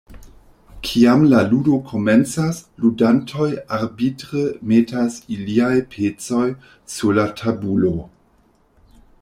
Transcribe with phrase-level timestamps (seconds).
[0.85, 4.43] Kiam la ludo komencas, ludantoj arbitre
[4.73, 6.43] metas iliaj pecoj
[6.97, 7.95] sur la tabulo.